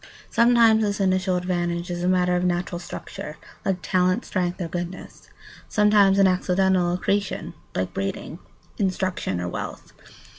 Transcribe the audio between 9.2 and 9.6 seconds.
or